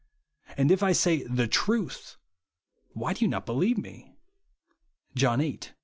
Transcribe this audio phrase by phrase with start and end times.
[0.57, 2.15] And if I say the truth,
[2.93, 4.13] why do ye not be lieve TneV
[5.13, 5.59] (John viii.